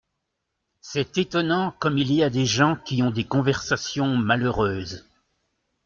C’est 0.79 1.19
étonnant 1.19 1.75
comme 1.77 1.99
il 1.99 2.11
y 2.11 2.23
a 2.23 2.31
des 2.31 2.47
gens 2.47 2.75
qui 2.75 3.03
ont 3.03 3.11
des 3.11 3.23
conversations 3.25 4.17
malheureuses! 4.17 5.07